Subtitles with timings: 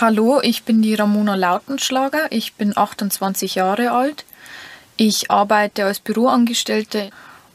[0.00, 2.32] Hallo, ich bin die Ramona Lautenschlager.
[2.32, 4.24] Ich bin 28 Jahre alt.
[4.96, 7.10] Ich arbeite als Büroangestellte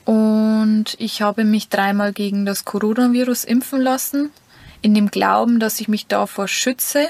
[0.05, 4.31] und ich habe mich dreimal gegen das Coronavirus impfen lassen,
[4.81, 7.09] in dem Glauben, dass ich mich davor schütze,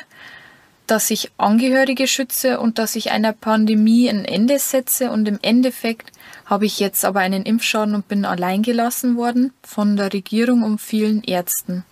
[0.87, 5.11] dass ich Angehörige schütze und dass ich einer Pandemie ein Ende setze.
[5.11, 6.11] Und im Endeffekt
[6.45, 10.81] habe ich jetzt aber einen Impfschaden und bin allein gelassen worden von der Regierung und
[10.81, 11.83] vielen Ärzten.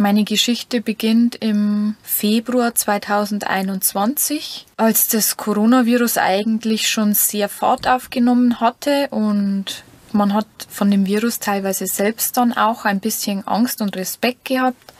[0.00, 9.08] Meine Geschichte beginnt im Februar 2021, als das Coronavirus eigentlich schon sehr Fahrt aufgenommen hatte
[9.10, 14.46] und man hat von dem Virus teilweise selbst dann auch ein bisschen Angst und Respekt
[14.46, 14.94] gehabt.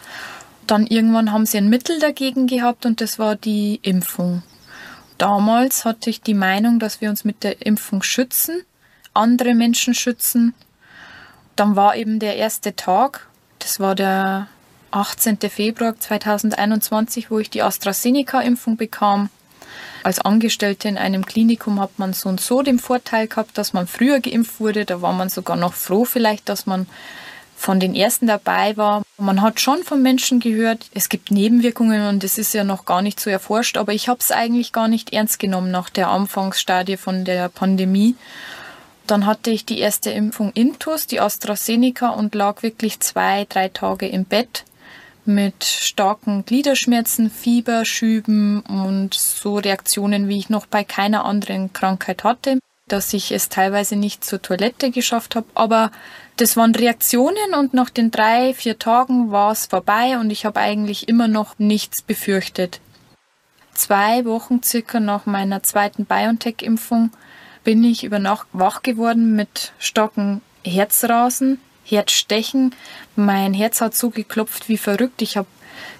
[0.67, 4.43] Dann irgendwann haben sie ein Mittel dagegen gehabt und das war die Impfung.
[5.17, 8.65] Damals hatte ich die Meinung, dass wir uns mit der Impfung schützen,
[9.15, 10.53] andere Menschen schützen.
[11.57, 14.49] Dann war eben der erste Tag, das war der
[14.91, 15.39] 18.
[15.49, 19.31] Februar 2021, wo ich die AstraZeneca-Impfung bekam.
[20.03, 23.87] Als Angestellte in einem Klinikum hat man so und so den Vorteil gehabt, dass man
[23.87, 24.85] früher geimpft wurde.
[24.85, 26.87] Da war man sogar noch froh vielleicht, dass man
[27.57, 29.03] von den ersten dabei war.
[29.19, 33.03] Man hat schon von Menschen gehört, es gibt Nebenwirkungen und es ist ja noch gar
[33.03, 36.97] nicht so erforscht, aber ich habe es eigentlich gar nicht ernst genommen nach der Anfangsstadie
[36.97, 38.17] von der Pandemie.
[39.07, 44.09] Dann hatte ich die erste Impfung Intus, die AstraZeneca und lag wirklich zwei, drei Tage
[44.09, 44.65] im Bett
[45.35, 52.59] mit starken Gliederschmerzen, Fieberschüben und so Reaktionen, wie ich noch bei keiner anderen Krankheit hatte,
[52.89, 55.47] dass ich es teilweise nicht zur Toilette geschafft habe.
[55.55, 55.91] Aber
[56.37, 60.61] das waren Reaktionen und nach den drei, vier Tagen war es vorbei und ich habe
[60.61, 62.81] eigentlich immer noch nichts befürchtet.
[63.75, 67.11] Zwei Wochen circa nach meiner zweiten BioNTech-Impfung
[67.65, 72.75] bin ich über Nacht wach geworden mit starken Herzrasen, Herzstechen.
[73.17, 75.23] Mein Herz hat so geklopft wie verrückt.
[75.23, 75.49] Ich habe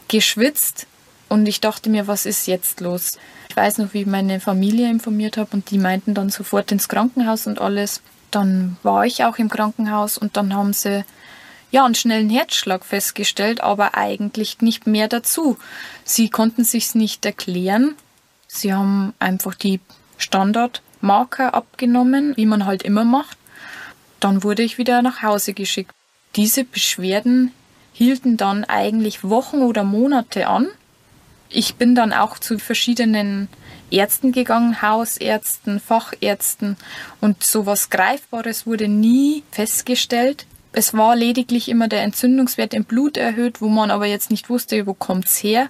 [0.09, 0.87] geschwitzt
[1.29, 3.19] und ich dachte mir, was ist jetzt los?
[3.49, 6.89] Ich weiß noch, wie ich meine Familie informiert habe und die meinten dann sofort ins
[6.89, 8.03] Krankenhaus und alles.
[8.31, 11.05] Dann war ich auch im Krankenhaus und dann haben sie
[11.71, 15.57] ja einen schnellen Herzschlag festgestellt, aber eigentlich nicht mehr dazu.
[16.05, 17.97] Sie konnten sich's nicht erklären.
[18.47, 19.81] Sie haben einfach die
[20.17, 23.39] Standardmarker abgenommen, wie man halt immer macht.
[24.21, 25.93] Dann wurde ich wieder nach Hause geschickt.
[26.37, 27.53] Diese Beschwerden
[27.93, 30.69] hielten dann eigentlich Wochen oder Monate an.
[31.49, 33.49] Ich bin dann auch zu verschiedenen
[33.91, 36.77] Ärzten gegangen, Hausärzten, Fachärzten
[37.21, 40.47] und sowas Greifbares wurde nie festgestellt.
[40.73, 44.87] Es war lediglich immer der Entzündungswert im Blut erhöht, wo man aber jetzt nicht wusste,
[44.87, 45.69] wo kommt's her.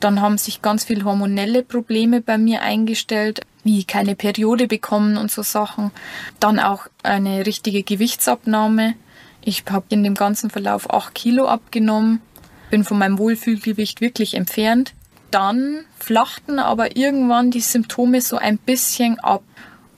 [0.00, 5.30] Dann haben sich ganz viel hormonelle Probleme bei mir eingestellt wie keine Periode bekommen und
[5.30, 5.90] so Sachen.
[6.40, 8.94] Dann auch eine richtige Gewichtsabnahme.
[9.40, 12.20] Ich habe in dem ganzen Verlauf acht Kilo abgenommen,
[12.70, 14.94] bin von meinem Wohlfühlgewicht wirklich entfernt.
[15.30, 19.42] Dann flachten aber irgendwann die Symptome so ein bisschen ab.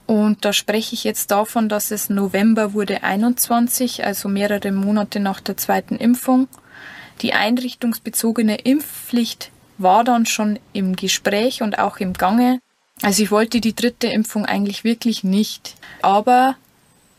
[0.06, 5.40] Und da spreche ich jetzt davon, dass es November wurde 21, also mehrere Monate nach
[5.40, 6.46] der zweiten Impfung.
[7.22, 12.60] Die einrichtungsbezogene Impfpflicht war dann schon im Gespräch und auch im Gange.
[13.02, 16.56] Also ich wollte die dritte Impfung eigentlich wirklich nicht, aber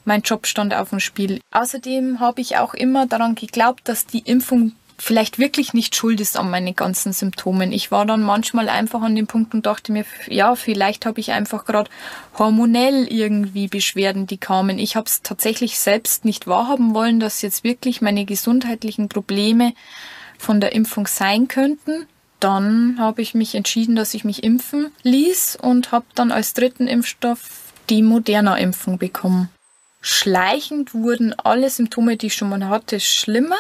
[0.05, 1.41] mein Job stand auf dem Spiel.
[1.51, 6.37] Außerdem habe ich auch immer daran geglaubt, dass die Impfung vielleicht wirklich nicht schuld ist
[6.37, 7.73] an meinen ganzen Symptomen.
[7.73, 11.31] Ich war dann manchmal einfach an dem Punkt und dachte mir, ja, vielleicht habe ich
[11.31, 11.89] einfach gerade
[12.37, 14.79] hormonell irgendwie Beschwerden, die kamen.
[14.79, 19.73] Ich habe es tatsächlich selbst nicht wahrhaben wollen, dass jetzt wirklich meine gesundheitlichen Probleme
[20.37, 22.07] von der Impfung sein könnten
[22.40, 26.87] dann habe ich mich entschieden, dass ich mich impfen ließ und habe dann als dritten
[26.87, 29.49] Impfstoff die Moderna-Impfung bekommen.
[30.02, 33.58] Schleichend wurden alle Symptome, die ich schon mal hatte, schlimmer.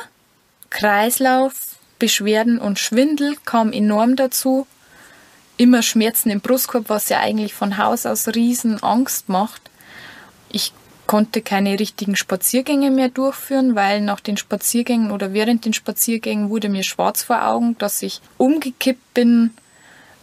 [0.69, 4.67] Kreislauf, Beschwerden und Schwindel kam enorm dazu.
[5.57, 9.61] Immer Schmerzen im Brustkorb, was ja eigentlich von Haus aus riesen Angst macht.
[10.51, 10.73] Ich
[11.07, 16.69] konnte keine richtigen Spaziergänge mehr durchführen, weil nach den Spaziergängen oder während den Spaziergängen wurde
[16.69, 19.51] mir schwarz vor Augen, dass ich umgekippt bin.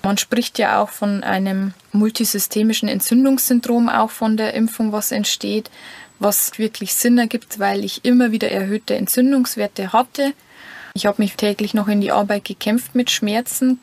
[0.02, 5.70] Man spricht ja auch von einem multisystemischen Entzündungssyndrom, auch von der Impfung, was entsteht,
[6.18, 10.32] was wirklich Sinn ergibt, weil ich immer wieder erhöhte Entzündungswerte hatte.
[10.94, 13.80] Ich habe mich täglich noch in die Arbeit gekämpft mit Schmerzen,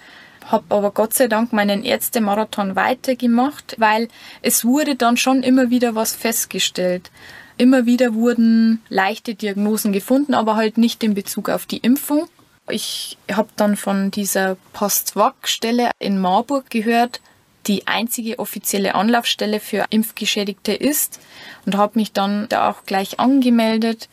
[0.51, 4.07] habe aber Gott sei Dank meinen Ärztemarathon weitergemacht, weil
[4.41, 7.11] es wurde dann schon immer wieder was festgestellt.
[7.57, 12.27] Immer wieder wurden leichte Diagnosen gefunden, aber halt nicht in Bezug auf die Impfung.
[12.69, 17.21] Ich habe dann von dieser Postwag-Stelle in Marburg gehört,
[17.67, 21.19] die einzige offizielle Anlaufstelle für Impfgeschädigte ist
[21.65, 24.09] und habe mich dann da auch gleich angemeldet.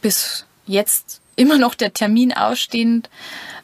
[0.00, 3.08] Bis jetzt immer noch der Termin ausstehend,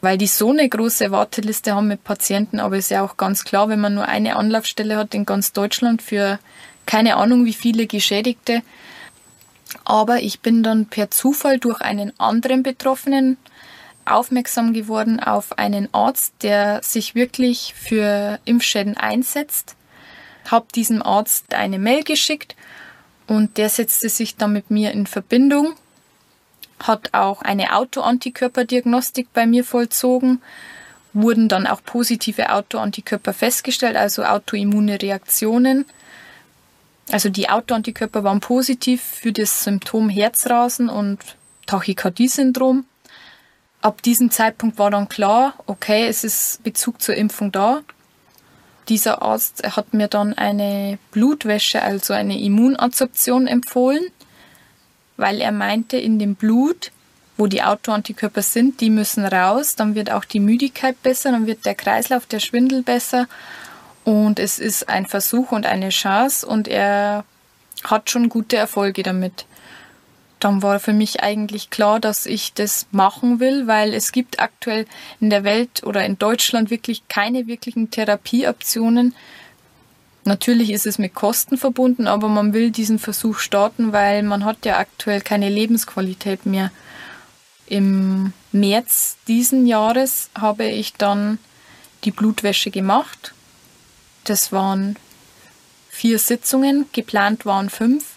[0.01, 2.59] weil die so eine große Warteliste haben mit Patienten.
[2.59, 6.01] Aber ist ja auch ganz klar, wenn man nur eine Anlaufstelle hat in ganz Deutschland
[6.01, 6.39] für
[6.85, 8.61] keine Ahnung wie viele Geschädigte.
[9.83, 13.37] Aber ich bin dann per Zufall durch einen anderen Betroffenen
[14.05, 19.75] aufmerksam geworden auf einen Arzt, der sich wirklich für Impfschäden einsetzt.
[20.49, 22.55] Hab diesem Arzt eine Mail geschickt
[23.27, 25.73] und der setzte sich dann mit mir in Verbindung
[26.87, 30.41] hat auch eine Autoantikörperdiagnostik bei mir vollzogen,
[31.13, 35.85] wurden dann auch positive Autoantikörper festgestellt, also autoimmune Reaktionen.
[37.11, 41.19] Also die Autoantikörper waren positiv für das Symptom Herzrasen und
[41.67, 42.85] Tachykardie-Syndrom.
[43.81, 47.81] Ab diesem Zeitpunkt war dann klar, okay, es ist Bezug zur Impfung da.
[48.89, 54.03] Dieser Arzt hat mir dann eine Blutwäsche, also eine Immunadsorption empfohlen
[55.17, 56.91] weil er meinte, in dem Blut,
[57.37, 61.65] wo die Autoantikörper sind, die müssen raus, dann wird auch die Müdigkeit besser, dann wird
[61.65, 63.27] der Kreislauf, der Schwindel besser
[64.03, 67.25] und es ist ein Versuch und eine Chance und er
[67.83, 69.45] hat schon gute Erfolge damit.
[70.39, 74.85] Dann war für mich eigentlich klar, dass ich das machen will, weil es gibt aktuell
[75.19, 79.15] in der Welt oder in Deutschland wirklich keine wirklichen Therapieoptionen
[80.27, 84.65] Natürlich ist es mit Kosten verbunden, aber man will diesen Versuch starten, weil man hat
[84.65, 86.71] ja aktuell keine Lebensqualität mehr.
[87.67, 91.37] Im März diesen Jahres habe ich dann
[92.05, 93.35] die Blutwäsche gemacht.
[94.23, 94.95] Das waren
[95.91, 98.15] vier Sitzungen, geplant waren fünf.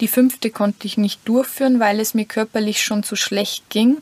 [0.00, 3.98] Die fünfte konnte ich nicht durchführen, weil es mir körperlich schon zu schlecht ging.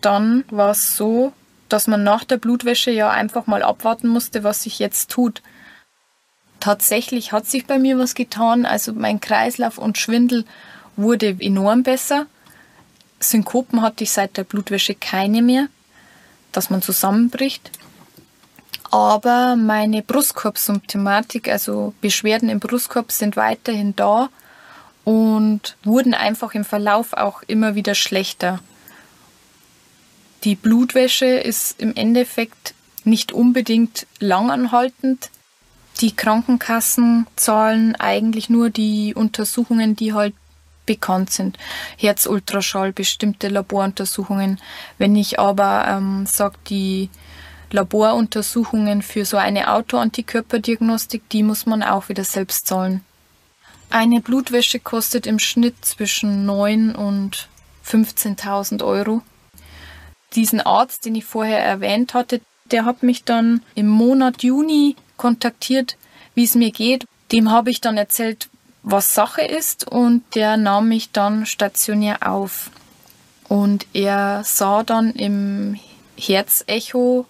[0.00, 1.32] Dann war es so,
[1.68, 5.42] dass man nach der Blutwäsche ja einfach mal abwarten musste, was sich jetzt tut
[6.60, 8.66] tatsächlich hat sich bei mir was getan.
[8.66, 10.44] Also mein Kreislauf und Schwindel
[10.96, 12.26] wurde enorm besser.
[13.20, 15.68] Synkopen hatte ich seit der Blutwäsche keine mehr,
[16.52, 17.70] dass man zusammenbricht.
[18.90, 24.30] Aber meine Brustkorbsymptomatik, also Beschwerden im Brustkorb, sind weiterhin da
[25.04, 28.60] und wurden einfach im Verlauf auch immer wieder schlechter.
[30.44, 32.74] Die Blutwäsche ist im Endeffekt
[33.04, 35.30] nicht unbedingt langanhaltend,
[36.00, 40.34] die Krankenkassen zahlen eigentlich nur die Untersuchungen, die halt
[40.86, 41.58] bekannt sind.
[41.96, 44.58] Herzultraschall, bestimmte Laboruntersuchungen.
[44.96, 47.10] Wenn ich aber ähm, sage, die
[47.70, 53.04] Laboruntersuchungen für so eine Autoantikörperdiagnostik, die muss man auch wieder selbst zahlen.
[53.90, 57.48] Eine Blutwäsche kostet im Schnitt zwischen 9 und
[57.86, 59.22] 15.000 Euro.
[60.34, 62.40] Diesen Arzt, den ich vorher erwähnt hatte,
[62.70, 65.98] der hat mich dann im Monat Juni kontaktiert,
[66.34, 67.04] wie es mir geht.
[67.30, 68.48] Dem habe ich dann erzählt,
[68.82, 72.70] was Sache ist und der nahm mich dann stationär auf.
[73.48, 75.78] Und er sah dann im
[76.16, 77.26] Herzecho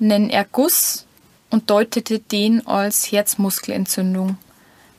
[0.00, 1.06] einen Erguss
[1.50, 4.38] und deutete den als Herzmuskelentzündung.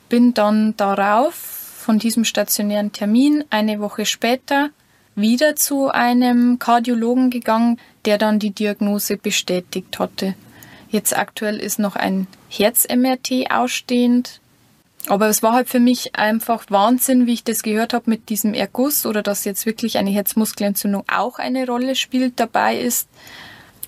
[0.09, 4.69] Bin dann darauf von diesem stationären Termin eine Woche später
[5.15, 10.35] wieder zu einem Kardiologen gegangen, der dann die Diagnose bestätigt hatte.
[10.95, 14.39] Jetzt aktuell ist noch ein Herz-MRT ausstehend.
[15.07, 18.53] Aber es war halt für mich einfach Wahnsinn, wie ich das gehört habe mit diesem
[18.53, 23.09] Erguss oder dass jetzt wirklich eine Herzmuskelentzündung auch eine Rolle spielt, dabei ist,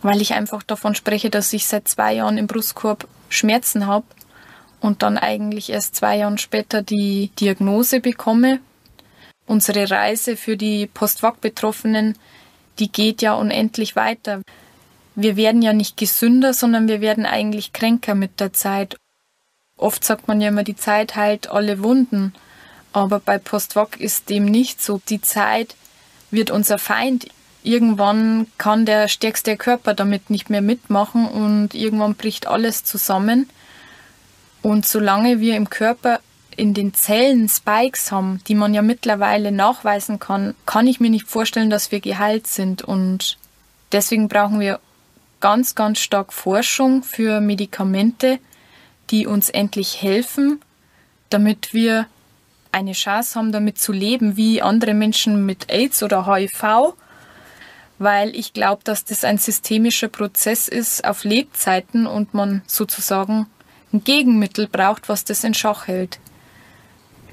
[0.02, 4.06] weil ich einfach davon spreche, dass ich seit zwei Jahren im Brustkorb Schmerzen habe
[4.82, 8.60] und dann eigentlich erst zwei Jahre später die Diagnose bekomme.
[9.46, 12.18] Unsere Reise für die Postwag-Betroffenen,
[12.80, 14.42] die geht ja unendlich weiter
[15.18, 18.98] wir werden ja nicht gesünder, sondern wir werden eigentlich kränker mit der Zeit.
[19.76, 22.34] Oft sagt man ja immer, die Zeit heilt alle Wunden.
[22.94, 25.02] Aber bei Postvoc ist dem nicht so.
[25.10, 25.76] Die Zeit
[26.30, 27.28] wird unser Feind.
[27.64, 33.50] Irgendwann kann der stärkste Körper damit nicht mehr mitmachen und irgendwann bricht alles zusammen.
[34.62, 36.20] Und solange wir im Körper
[36.56, 41.28] in den Zellen Spikes haben, die man ja mittlerweile nachweisen kann, kann ich mir nicht
[41.28, 42.84] vorstellen, dass wir geheilt sind.
[42.84, 43.40] Und
[43.92, 44.80] deswegen brauchen wir
[45.40, 48.40] ganz, ganz stark Forschung für Medikamente,
[49.10, 50.62] die uns endlich helfen,
[51.30, 52.08] damit wir
[52.72, 56.94] eine Chance haben, damit zu leben, wie andere Menschen mit AIDS oder HIV,
[58.00, 63.48] weil ich glaube, dass das ein systemischer Prozess ist auf Lebzeiten und man sozusagen
[63.94, 66.20] ein Gegenmittel braucht, was das in Schach hält.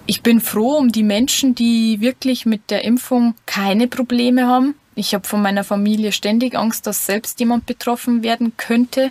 [0.06, 4.74] Ich bin froh um die Menschen, die wirklich mit der Impfung keine Probleme haben.
[4.94, 9.10] Ich habe von meiner Familie ständig Angst, dass selbst jemand betroffen werden könnte.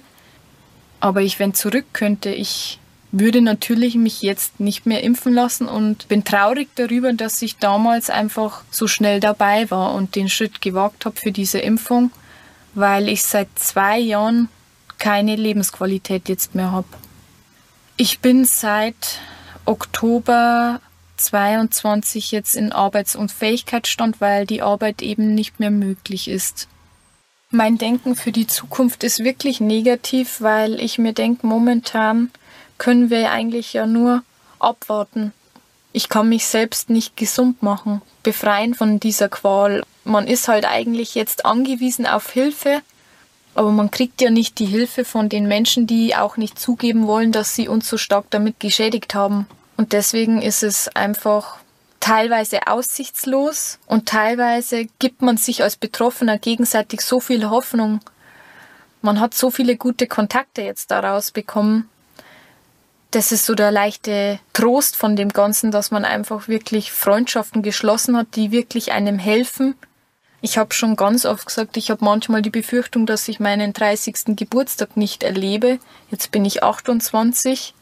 [1.00, 2.80] Aber ich, wenn zurück könnte, ich
[3.12, 8.10] würde natürlich mich jetzt nicht mehr impfen lassen und bin traurig darüber, dass ich damals
[8.10, 12.12] einfach so schnell dabei war und den Schritt gewagt habe für diese Impfung,
[12.74, 14.50] weil ich seit zwei Jahren
[14.98, 16.88] keine Lebensqualität jetzt mehr habe.
[17.98, 19.20] Ich bin seit
[19.66, 20.82] Oktober
[21.24, 26.68] 22 jetzt in Arbeits- und Fähigkeitsstand, weil die Arbeit eben nicht mehr möglich ist.
[27.50, 32.32] Mein Denken für die Zukunft ist wirklich negativ, weil ich mir denke, momentan
[32.78, 34.24] können wir eigentlich ja nur
[34.60, 35.34] abwarten.
[35.92, 39.84] Ich kann mich selbst nicht gesund machen, befreien von dieser Qual.
[40.04, 42.82] Man ist halt eigentlich jetzt angewiesen auf Hilfe,
[43.56, 47.32] aber man kriegt ja nicht die Hilfe von den Menschen, die auch nicht zugeben wollen,
[47.32, 49.46] dass sie uns so stark damit geschädigt haben.
[49.78, 51.58] Und deswegen ist es einfach
[52.00, 58.02] teilweise aussichtslos und teilweise gibt man sich als Betroffener gegenseitig so viel Hoffnung.
[59.02, 61.90] Man hat so viele gute Kontakte jetzt daraus bekommen.
[63.12, 68.18] Das ist so der leichte Trost von dem Ganzen, dass man einfach wirklich Freundschaften geschlossen
[68.18, 69.76] hat, die wirklich einem helfen,
[70.46, 74.36] ich habe schon ganz oft gesagt, ich habe manchmal die Befürchtung, dass ich meinen 30.
[74.36, 75.80] Geburtstag nicht erlebe.
[76.12, 77.74] Jetzt bin ich 28.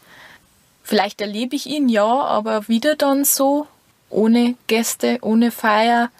[0.92, 3.66] Vielleicht erlebe ich ihn ja, aber wieder dann so,
[4.10, 6.10] ohne Gäste, ohne Feier,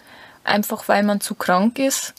[0.43, 2.15] einfach weil man zu krank ist.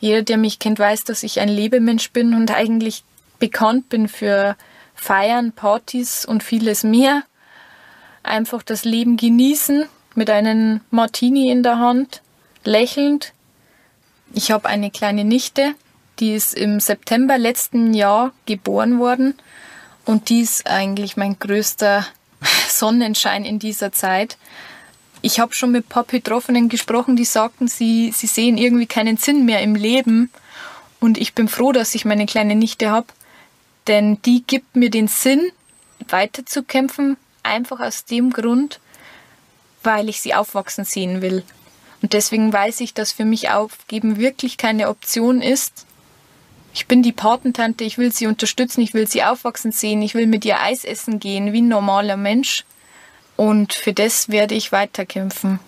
[0.00, 3.04] Jeder, der mich kennt, weiß, dass ich ein Lebemensch bin und eigentlich
[3.38, 4.54] bekannt bin für
[4.94, 7.22] Feiern, Partys und vieles mehr.
[8.22, 12.20] Einfach das Leben genießen mit einem Martini in der Hand
[12.64, 13.32] lächelnd.
[14.34, 15.74] Ich habe eine kleine Nichte,
[16.20, 19.34] die ist im September letzten Jahr geboren worden
[20.04, 22.06] und die ist eigentlich mein größter
[22.68, 24.36] Sonnenschein in dieser Zeit.
[25.22, 29.16] Ich habe schon mit ein paar Betroffenen gesprochen, die sagten, sie, sie sehen irgendwie keinen
[29.16, 30.30] Sinn mehr im Leben.
[31.00, 33.06] Und ich bin froh, dass ich meine kleine Nichte habe,
[33.86, 35.50] denn die gibt mir den Sinn,
[36.08, 38.80] weiterzukämpfen, einfach aus dem Grund,
[39.82, 41.42] weil ich sie aufwachsen sehen will.
[42.02, 45.86] Und deswegen weiß ich, dass für mich Aufgeben wirklich keine Option ist.
[46.74, 50.26] Ich bin die Patentante, ich will sie unterstützen, ich will sie aufwachsen sehen, ich will
[50.26, 52.64] mit ihr Eis essen gehen, wie ein normaler Mensch.
[53.36, 55.60] Und für das werde ich weiterkämpfen.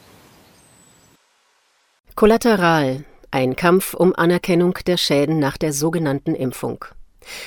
[2.17, 3.05] Kollateral.
[3.31, 6.85] Ein Kampf um Anerkennung der Schäden nach der sogenannten Impfung.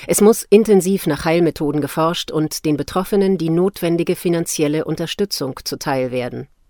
[0.07, 6.47] Es muss intensiv nach Heilmethoden geforscht und den Betroffenen die notwendige finanzielle Unterstützung zuteil werden.